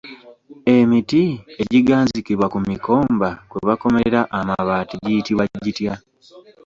Emiti 0.75 1.23
egiganzikibwa 1.61 2.45
ku 2.53 2.59
mikomba 2.69 3.27
kwe 3.49 3.61
bakomerera 3.69 4.21
amabaati 4.39 4.95
giyitibwa 5.03 5.43
gitya? 5.65 5.93